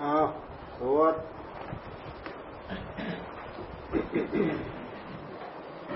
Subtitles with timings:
[0.00, 0.14] เอา
[0.78, 1.14] สวด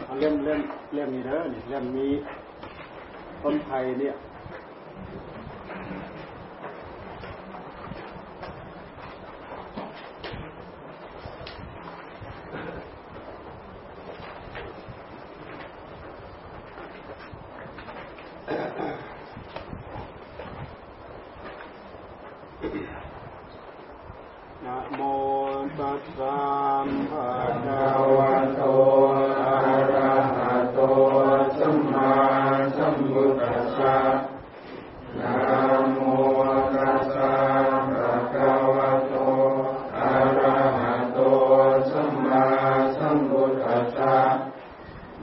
[0.04, 0.60] เอาเล่มเล่ม
[0.94, 2.12] เล่มนี้เด้อนี่เล่มนี้
[3.42, 4.14] ต้นไทรเนี่ย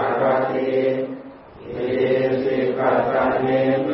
[0.00, 0.70] ารติ
[1.72, 1.78] เอ
[2.42, 3.48] สิปัตเน
[3.84, 3.93] เม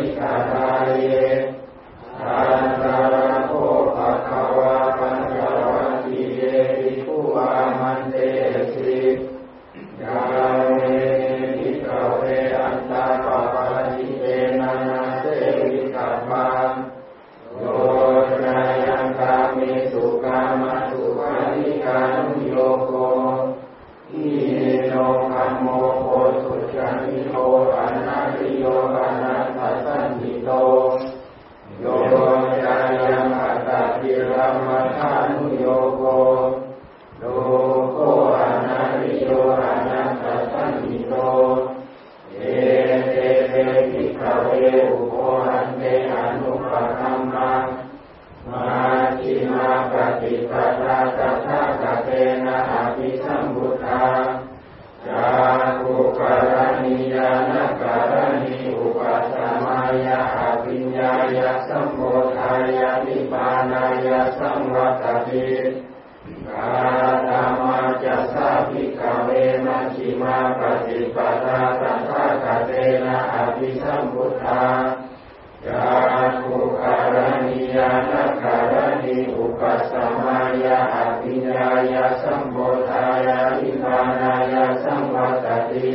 [79.60, 79.94] ปัสส
[80.24, 82.56] มายาอภิญายาสัมโพ
[82.88, 85.92] ธายาอิมานายาสัมวัตติ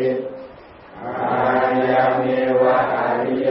[1.01, 1.53] อา
[1.85, 3.49] ยามีวะอริโย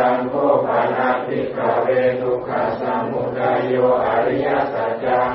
[0.00, 0.34] ังโก
[0.64, 1.88] ปานาติกาเว
[2.20, 2.50] ทุกข
[2.80, 3.74] สมุทัยโย
[4.04, 5.30] อริยสัจจัง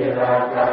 [0.00, 0.69] Dios mío.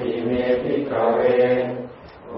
[0.00, 0.30] ติเม
[0.62, 1.20] ภิกขะเว
[2.30, 2.36] ปุพเพ อ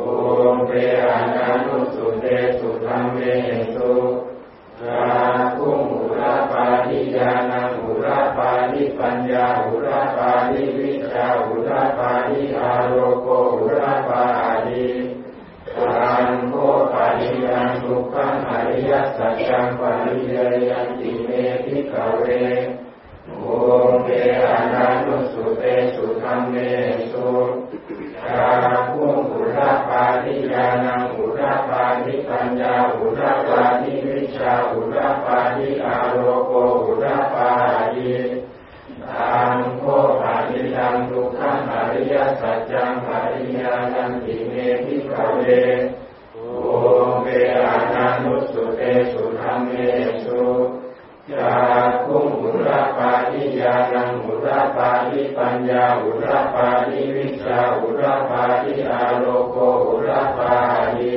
[0.55, 2.25] ะนะนุสสุเต
[2.59, 3.19] สุธัมเม
[3.75, 3.93] สุ
[4.87, 5.11] จั
[5.57, 14.23] กขุง อุทะปาทิ ญาณังอุทะปาทิปัญญาอุทะปาทิวิชชาอุทะปาทิอาโลโกอุทะปา
[14.67, 14.85] ทิ
[15.77, 20.37] ตัง โข ปะนิทัง ทุกขัง อะริยะสัจจัง ปะริญเญย
[20.69, 21.29] ยันติเม
[21.65, 22.25] ภิกขะเว
[23.39, 23.45] โอ
[24.03, 24.09] เป
[24.45, 25.63] อานานุสุเต
[25.95, 26.55] สุธรรมเม
[27.11, 27.27] สุ
[28.25, 28.53] รา
[28.91, 36.17] คุมุระปาทิยานังอุระปาทิปัญญาอุระปาทิวิชาอุระปาทิอาโร
[36.47, 36.53] โก
[36.85, 37.49] อุระปา
[37.95, 38.13] ทิ
[39.31, 39.85] ตังโค
[40.21, 44.53] ปาริยังทุกขังอริยสัจจังปริยายันติเม
[44.85, 45.43] พิกเว
[46.35, 46.39] โอ
[47.23, 47.80] เปอา
[52.53, 59.57] คุระปาทิยานังอุระปาทิปัญญาอุระปาทิวิชาอุระปาทิอาโลโก
[59.89, 60.55] อุระปา
[60.97, 61.15] ทิ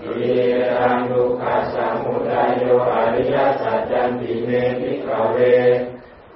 [0.00, 0.22] เย
[0.76, 1.42] รังทุกข
[1.72, 4.50] สมุทัยโยอริยสัจจันติเม
[4.80, 5.36] ติกเว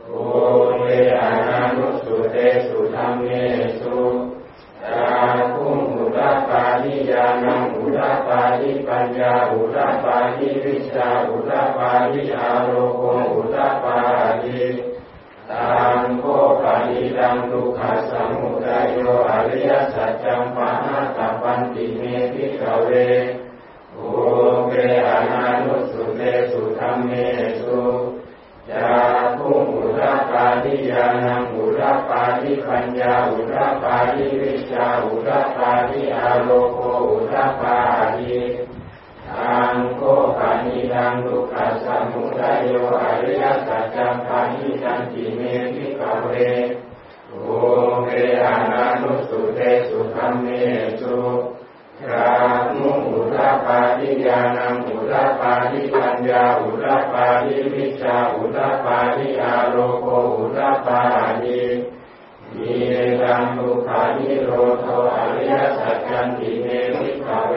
[0.06, 0.12] โอ
[0.80, 0.84] เว
[1.20, 3.28] อานานุสุเตสุธรรมเม
[10.38, 13.02] ทะปาทิวิชชาอุทะปาทิอาโลโก
[13.34, 13.98] อุทะปา
[14.42, 14.62] ทิ
[15.50, 16.24] ตังโข
[16.62, 17.80] ปะนิทังทุกขะ
[18.10, 18.98] สะมุทะโย
[19.30, 22.02] อะริยะสัจจังปะหาตัพพันติเม
[22.32, 22.90] ภิกขะเว
[23.94, 26.20] ปุพเพ อะนะนุสสุเต
[26.50, 27.12] สุธัมเม
[27.62, 27.80] สุ
[28.70, 28.88] จั
[29.38, 36.80] กขุง อุทะปาทิ ญาณังอุทะปาทิปัญญาอุทะปาทิวิชชาอุทะปาทิอาโลโก
[37.10, 37.76] อุทะปา
[38.16, 38.38] ทิ
[39.30, 39.74] ตัง โข ปะ
[40.72, 41.54] นิทังทุกขะ
[41.84, 42.72] สะมุทะโย
[43.02, 45.40] อะริยะสัจจังปะหีนันติเม
[45.74, 46.32] ภิกขะเว
[47.30, 50.46] ปุพเพ อะนะนุสสุเตสุธัมเม
[51.00, 51.16] สุ
[52.10, 52.30] จั
[52.78, 60.06] กขุง อุทะปาทิ ญาณังอุทะปาทิปัญญาอุทะปาทิวิชชาอุทะปาทิอาโลโก
[60.36, 61.00] อุทะปา
[61.42, 61.60] ทิ
[62.56, 62.74] มี
[63.22, 64.50] รังทุกขานิโร
[64.80, 66.66] โทอริยสัจจันติเม
[66.98, 67.56] พิกเว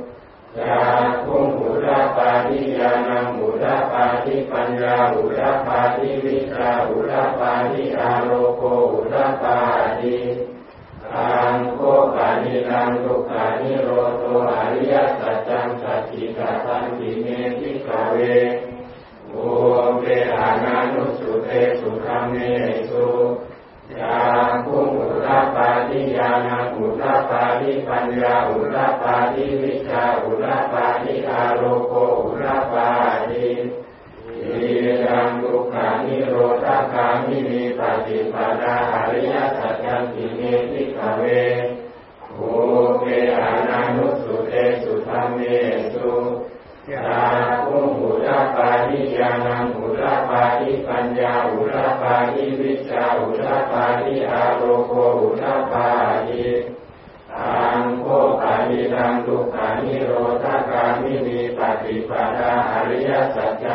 [0.59, 0.79] จั
[1.25, 9.57] กขุง อุทะปาทิ ญาณังอุทะปาทิปัญญาอุทะปาทิวิชชาอุทะปาทิอาโลโกอุทะปา
[9.99, 10.17] ทิ
[11.11, 11.79] ตังโข
[12.15, 13.89] ปะนิทังทุกขะนิโร
[14.19, 17.25] โธ อะริยะสัจจังสัจฉิกาตัพพันติเม
[17.59, 18.17] ภิกขะเว
[19.29, 22.35] ปุพเพ อะนะนุสสุเตสุธัมเม
[22.89, 23.05] สุ
[23.99, 24.17] จั
[24.65, 28.70] กขุง อุทะปาทิ ญาณังอุทะปาทิปัญญาอุร
[36.27, 41.23] โรธคามิมีปฏิปดาอริยสัจจิเมพิกเว
[42.33, 42.39] โอ
[42.99, 43.03] เป
[43.37, 45.39] อานานุสุเตสุธรรมเม
[45.93, 46.11] สุ
[46.91, 47.21] ยา
[47.65, 55.87] คุมุระปาทิยานังอุระปาทิปัญญาอุระปาทิวิชาอุระปาทิอาโลโกอุระปา
[56.27, 56.43] ทิ
[57.35, 58.05] ทังโค
[58.41, 60.11] ปานิรังทุกขานิโร
[60.43, 63.65] ธคามิมีปฏิปดาอริยสัจ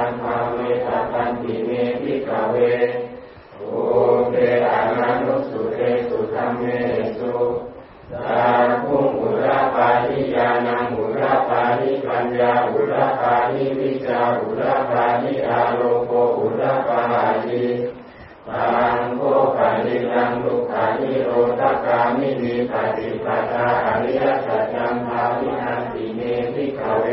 [21.86, 26.20] กามิมีปฏิปทาอริยสัจจังภาวินันติเม
[26.54, 27.06] ติขเว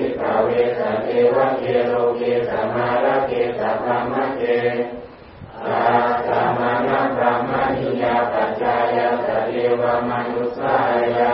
[0.00, 4.42] ทิสาเวสเทวเทโลเกสมาระเกสพรมเก
[5.64, 5.82] สา
[6.26, 10.76] สามะนะพรมนิยาปัจจายาสเทวมนุสา
[11.16, 11.32] ยะ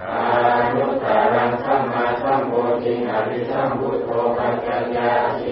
[0.00, 0.24] อา
[0.74, 5.40] นุตารังสัมมาสัมโพธิอริสัมพุทโธปัจจยาช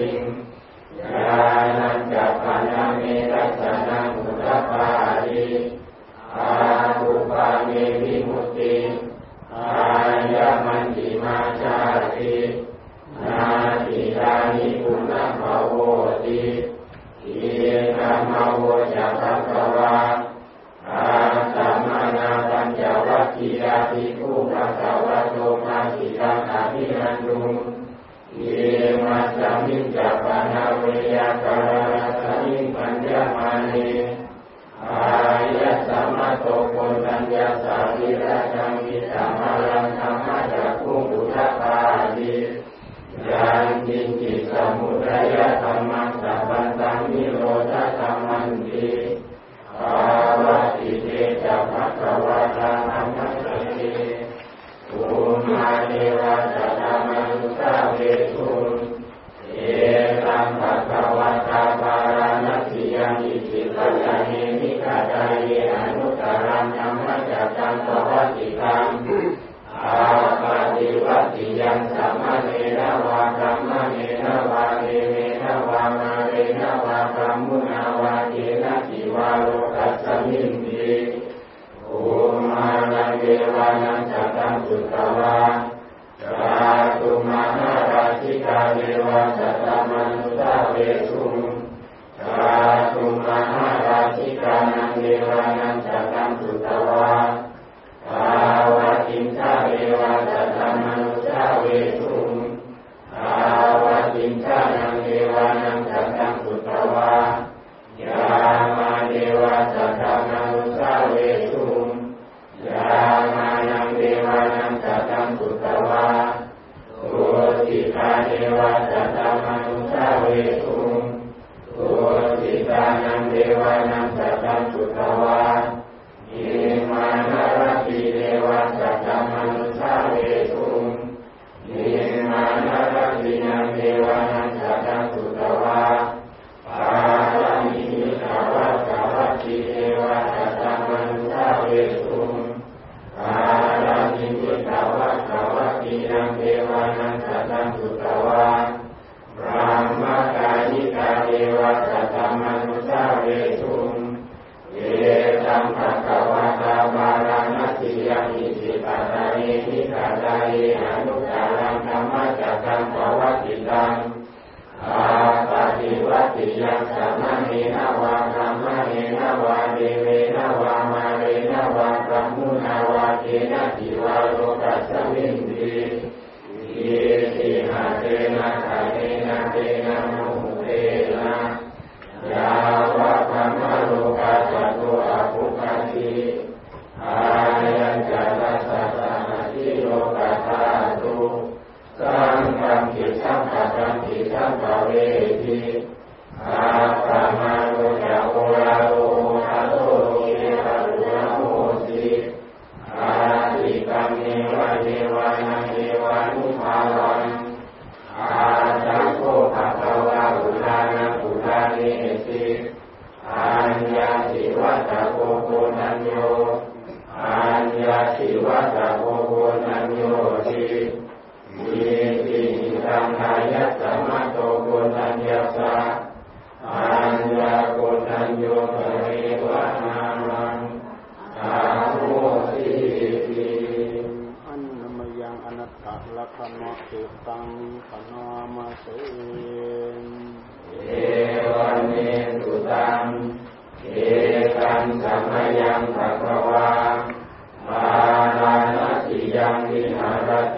[44.79, 45.93] มุทยธรรม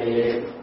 [0.03, 0.62] 所以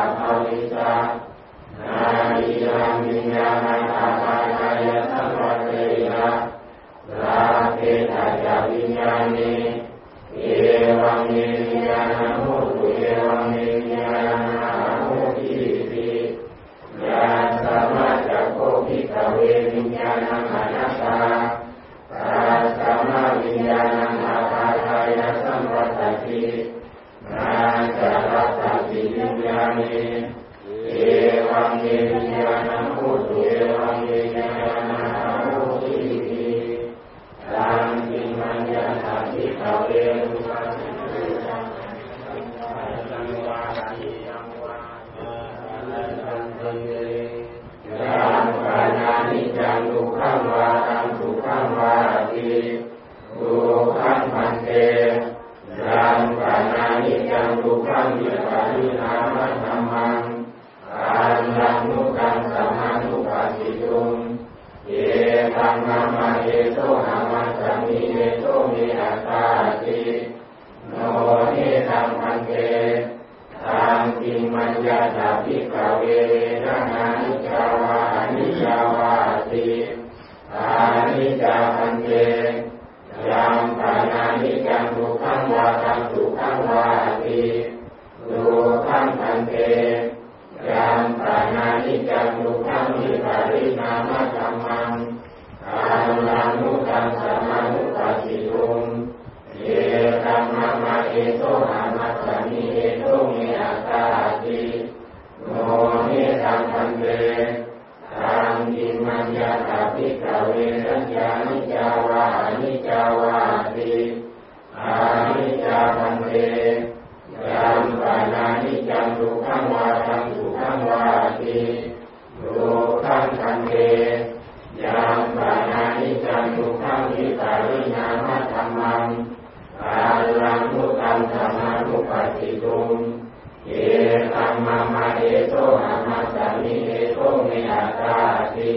[134.93, 138.17] มาเอโตอามาสมิเอโตเมอาตา
[138.55, 138.71] ติ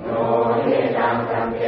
[0.00, 0.06] โน
[0.68, 1.60] เนตังสัมเป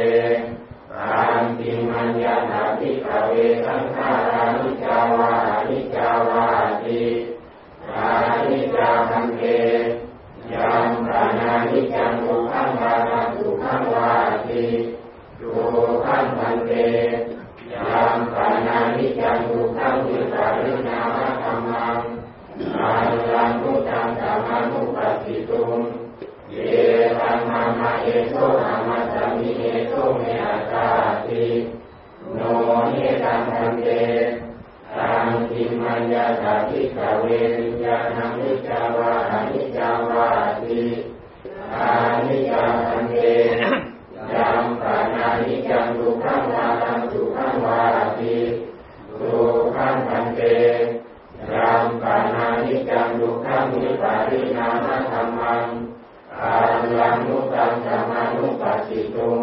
[59.35, 59.39] ง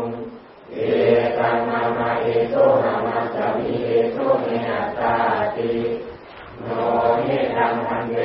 [0.73, 0.77] เอ
[1.39, 4.69] ตัมนามะเอโตหามาสมิเอโตเนห
[4.99, 5.15] ตา
[5.57, 5.73] ติ
[6.63, 6.67] โน
[7.27, 8.17] เนตังอัเด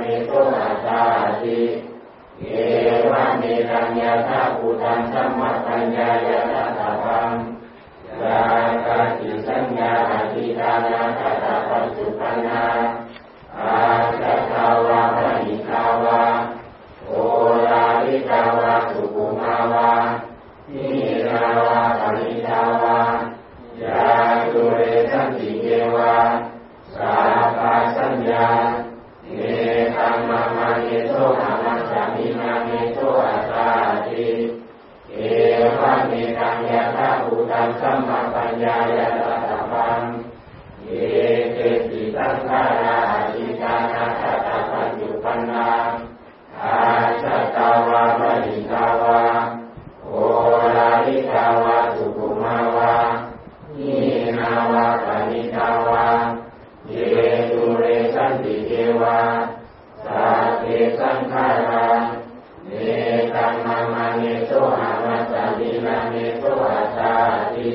[0.00, 1.02] มิโกอาตา
[1.40, 1.58] ติ
[2.40, 2.44] เอ
[3.10, 7.28] วะเมตัญญาทัภูตังสัมมาปัญญาญาตตาตัง
[8.22, 9.92] ยาติสัญญา
[10.32, 11.30] ติตานาตา
[64.78, 67.14] หะวัสดินานิโตอาชา
[67.54, 67.70] ติ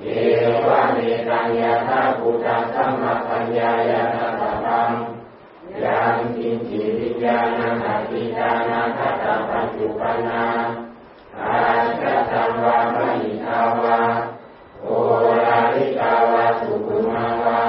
[0.00, 0.06] เอ
[0.66, 0.98] วะเม
[1.28, 4.90] ตัญญาณภูตังสมมาปัญญายาณตตัง
[5.82, 10.44] ยามกินจิวิญาณหัติญาณทัตตปัญจุปนา
[11.40, 11.56] อา
[12.00, 14.00] ชาตังวามหิทาวะ
[14.82, 14.86] โอ
[15.40, 17.62] ราลิกาวะสุขุมาวา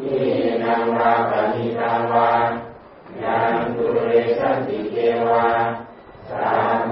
[0.00, 0.16] นิ
[0.62, 2.30] นังวาปณิตาวะ
[3.22, 5.44] ยันตุเรสันติเกวา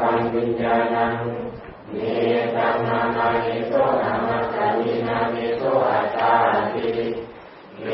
[0.09, 1.14] ตังวิญญาณัง
[1.92, 1.97] เม
[2.57, 6.33] ตังนามานิโสธรรมะตานินามิโสอาตา
[6.73, 6.88] ติ
[7.81, 7.85] เม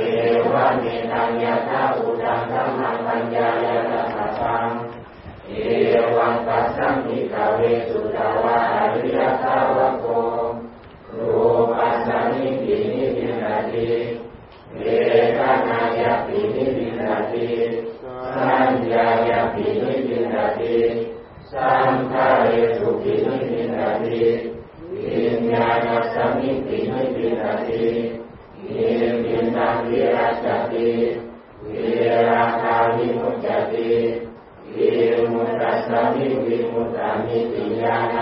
[0.53, 4.09] วัเมตังยาตาอุตังธรรมปัญญายาตัม
[4.41, 4.65] ตัง
[5.49, 5.53] เอ
[6.17, 10.05] วังปัสสังนิกาเวสุตาวาอริยสาวโก
[11.17, 11.33] รู
[11.77, 13.89] ปัสสนิปินิปินาติ
[14.77, 14.81] เว
[15.39, 17.49] ทนายาปินิปินาติ
[18.35, 20.77] สัญญายาปินิปินาติ
[21.53, 21.73] สั
[22.79, 24.21] สุขีไม่มีนาที
[25.13, 27.85] วิญญาณสัมมิติไม่มีนาที
[28.75, 28.87] มี
[29.25, 30.89] มินาวิราชติ
[31.71, 31.93] วิ
[32.29, 33.91] ราคาวิมุจติ
[34.77, 34.89] วิ
[35.33, 38.15] มุตตสัมมิวิมุตตามิติญาณ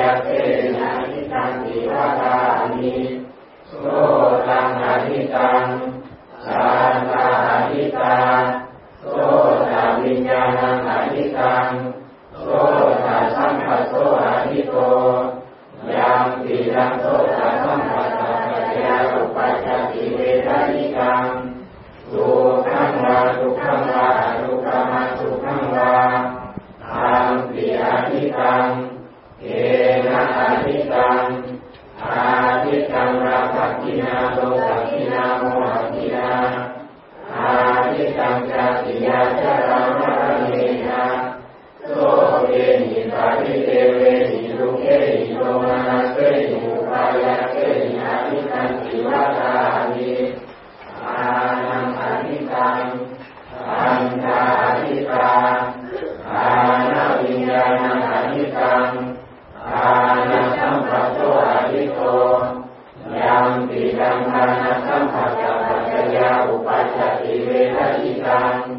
[0.00, 0.47] ยาเสหิอาทิ
[68.38, 68.77] Amen.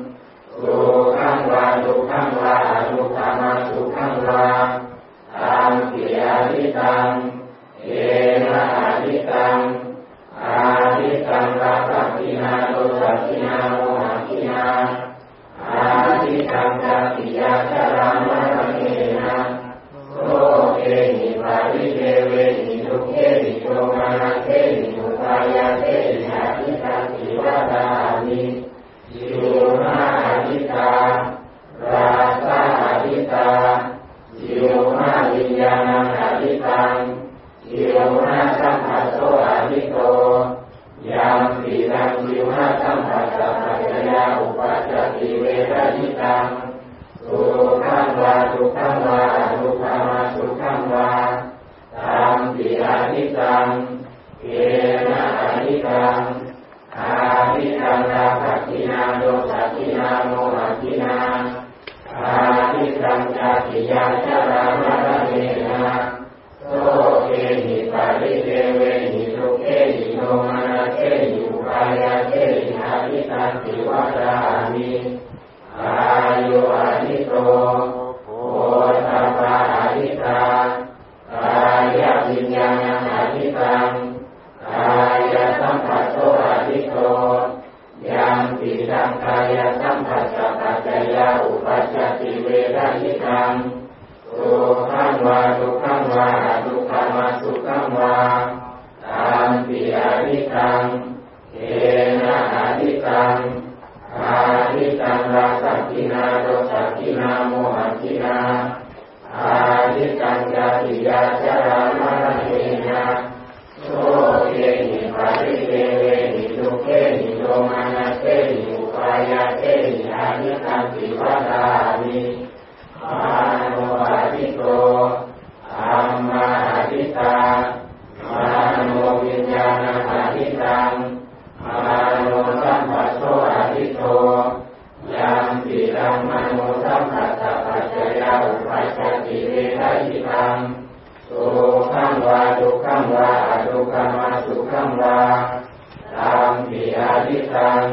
[147.30, 147.86] ทิตตัง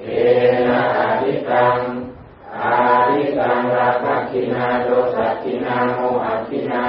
[0.00, 0.06] เก
[0.66, 1.78] นะอาทิตตัง
[2.62, 2.74] อา
[3.08, 6.84] ทิตตังราคัคคินาโทสัคคินาโมหัคคินา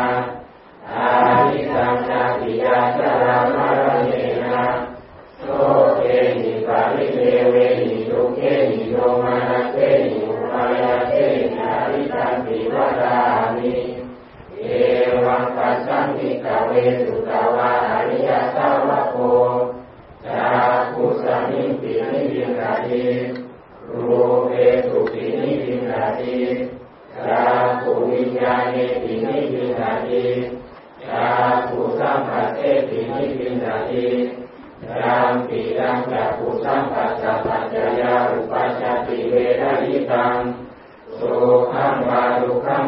[0.91, 1.07] อา
[1.49, 4.11] ทิตตังชาติยาชะรามะระเณ
[4.43, 4.61] นะ
[5.39, 5.45] โส
[5.97, 6.01] เก
[6.39, 7.19] หิปะริเท
[7.51, 13.17] เวหิทุกเขหิโทมะนัสเสหิอุปายาเสหิอาทิตตันติวะทา
[13.55, 13.73] มิ
[14.59, 14.63] เอ
[15.25, 16.71] วังปัสสัง ภิกขะเว
[17.01, 17.84] สุตาวา
[28.45, 30.25] ยาเนตินิพินาที
[31.07, 31.27] ยา
[31.67, 34.05] ภูสัมปัสเตตินิพินาที
[35.01, 40.37] รังปีรังจากขุสัมปัสสาปัจจยาอุปัชชติเวรยิตัง
[41.17, 41.33] สุ
[41.73, 42.83] ขังวาลุขัง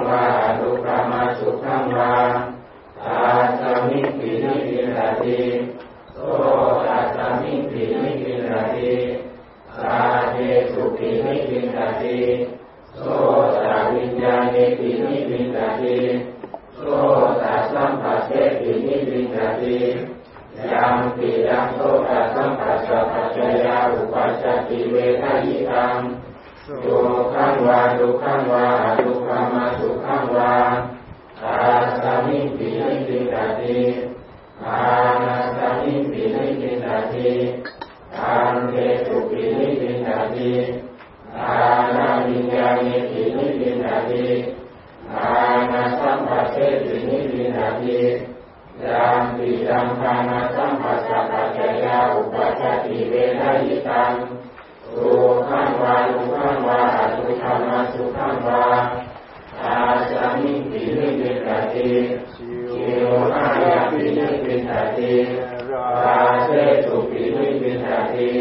[68.18, 68.32] ติ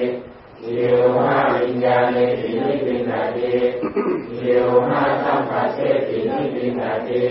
[0.75, 0.79] เย
[1.17, 3.51] หาวิญญาณตินิปินาติ
[4.39, 4.47] เย
[4.89, 7.25] หาสัมปัสเสตินิปินาติ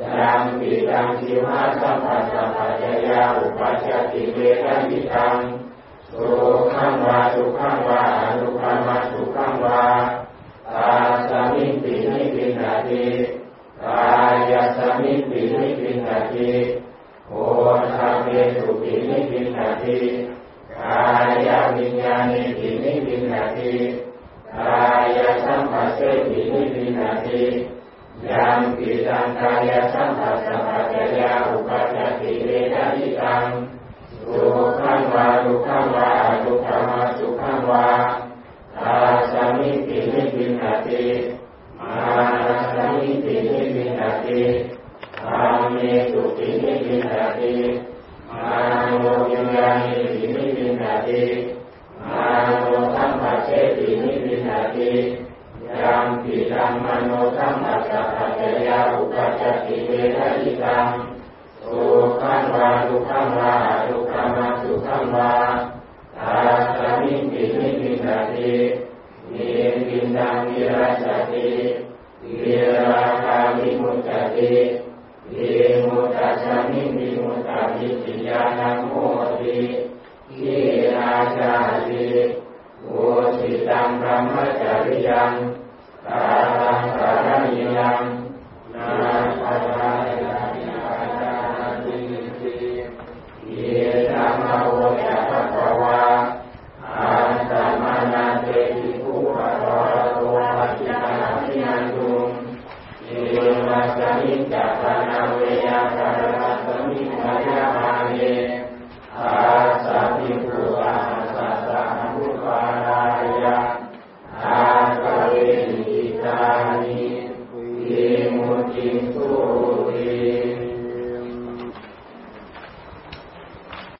[0.00, 5.36] ยังปิตังชิวะสัมปัสสะปัจยาอุปัชติเวทันิตัง
[6.10, 6.26] สุ
[6.72, 9.80] ขังวาสุขังวาอนุขังวาสุขังวา
[60.16, 60.86] ทัจิตัง
[61.64, 61.80] สุ
[62.22, 63.52] ขังวาทุขังวา
[63.86, 65.35] ทุขังวาสุขังวา